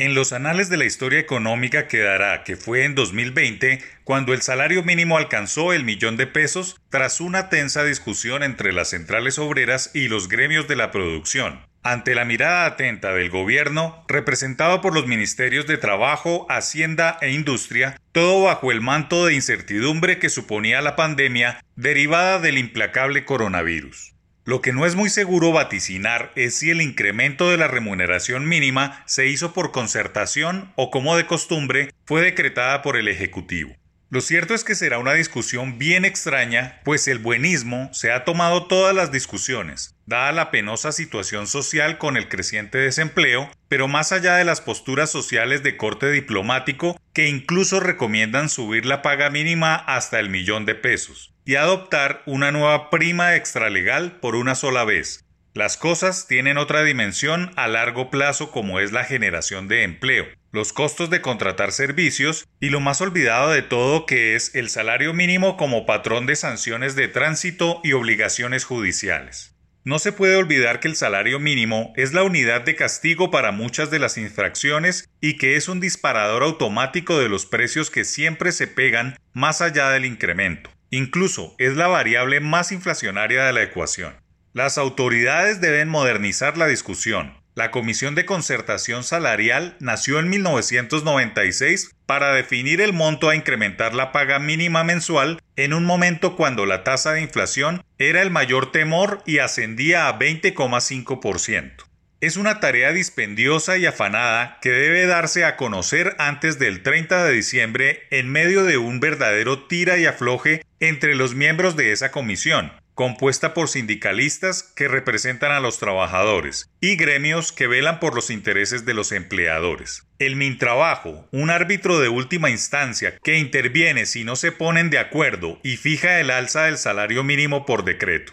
[0.00, 4.84] En los anales de la historia económica quedará que fue en 2020 cuando el salario
[4.84, 10.06] mínimo alcanzó el millón de pesos tras una tensa discusión entre las centrales obreras y
[10.06, 11.66] los gremios de la producción.
[11.82, 18.00] Ante la mirada atenta del gobierno, representado por los ministerios de Trabajo, Hacienda e Industria,
[18.12, 24.14] todo bajo el manto de incertidumbre que suponía la pandemia derivada del implacable coronavirus.
[24.48, 29.02] Lo que no es muy seguro vaticinar es si el incremento de la remuneración mínima
[29.04, 33.76] se hizo por concertación o como de costumbre fue decretada por el Ejecutivo.
[34.08, 38.66] Lo cierto es que será una discusión bien extraña, pues el buenismo se ha tomado
[38.68, 44.36] todas las discusiones, dada la penosa situación social con el creciente desempleo, pero más allá
[44.36, 50.18] de las posturas sociales de corte diplomático que incluso recomiendan subir la paga mínima hasta
[50.18, 55.24] el millón de pesos y adoptar una nueva prima extralegal por una sola vez.
[55.54, 60.74] Las cosas tienen otra dimensión a largo plazo como es la generación de empleo, los
[60.74, 65.56] costos de contratar servicios y lo más olvidado de todo que es el salario mínimo
[65.56, 69.54] como patrón de sanciones de tránsito y obligaciones judiciales.
[69.84, 73.90] No se puede olvidar que el salario mínimo es la unidad de castigo para muchas
[73.90, 78.66] de las infracciones y que es un disparador automático de los precios que siempre se
[78.66, 80.68] pegan más allá del incremento.
[80.90, 84.14] Incluso es la variable más inflacionaria de la ecuación.
[84.54, 87.34] Las autoridades deben modernizar la discusión.
[87.54, 94.12] La Comisión de Concertación Salarial nació en 1996 para definir el monto a incrementar la
[94.12, 99.22] paga mínima mensual en un momento cuando la tasa de inflación era el mayor temor
[99.26, 101.87] y ascendía a 20,5%.
[102.20, 107.32] Es una tarea dispendiosa y afanada que debe darse a conocer antes del 30 de
[107.32, 112.72] diciembre en medio de un verdadero tira y afloje entre los miembros de esa comisión,
[112.96, 118.84] compuesta por sindicalistas que representan a los trabajadores y gremios que velan por los intereses
[118.84, 120.02] de los empleadores.
[120.18, 125.60] El Mintrabajo, un árbitro de última instancia que interviene si no se ponen de acuerdo
[125.62, 128.32] y fija el alza del salario mínimo por decreto.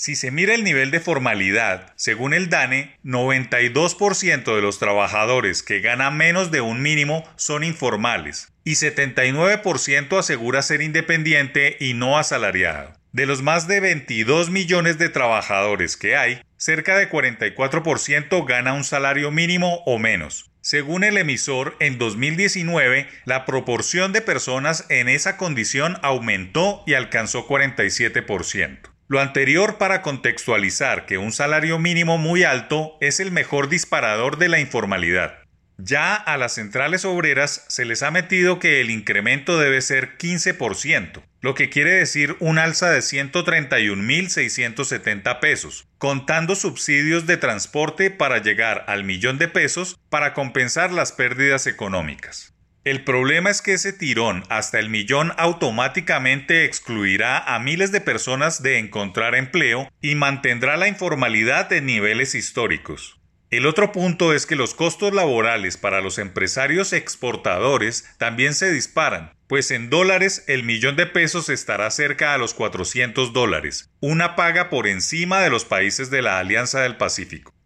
[0.00, 5.80] Si se mira el nivel de formalidad, según el DANE, 92% de los trabajadores que
[5.80, 12.92] ganan menos de un mínimo son informales y 79% asegura ser independiente y no asalariado.
[13.10, 18.84] De los más de 22 millones de trabajadores que hay, cerca de 44% gana un
[18.84, 20.48] salario mínimo o menos.
[20.60, 27.48] Según el emisor, en 2019 la proporción de personas en esa condición aumentó y alcanzó
[27.48, 28.90] 47%.
[29.10, 34.50] Lo anterior para contextualizar que un salario mínimo muy alto es el mejor disparador de
[34.50, 35.38] la informalidad.
[35.78, 41.22] Ya a las centrales obreras se les ha metido que el incremento debe ser 15%,
[41.40, 48.84] lo que quiere decir un alza de 131.670 pesos, contando subsidios de transporte para llegar
[48.88, 52.52] al millón de pesos para compensar las pérdidas económicas.
[52.84, 58.62] El problema es que ese tirón hasta el millón automáticamente excluirá a miles de personas
[58.62, 63.16] de encontrar empleo y mantendrá la informalidad en niveles históricos.
[63.50, 69.32] El otro punto es que los costos laborales para los empresarios exportadores también se disparan,
[69.48, 74.70] pues en dólares el millón de pesos estará cerca a los 400 dólares, una paga
[74.70, 77.57] por encima de los países de la Alianza del Pacífico.